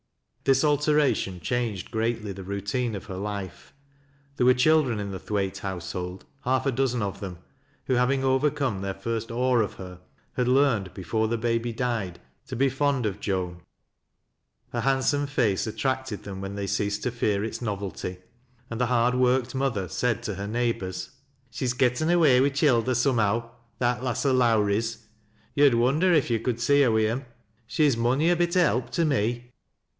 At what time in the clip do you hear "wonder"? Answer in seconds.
25.75-26.11